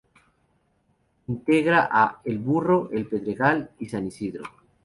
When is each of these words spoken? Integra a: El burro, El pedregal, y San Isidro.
Integra 1.27 1.83
a: 1.91 2.19
El 2.25 2.39
burro, 2.39 2.89
El 2.91 3.05
pedregal, 3.05 3.69
y 3.77 3.89
San 3.89 4.07
Isidro. 4.07 4.43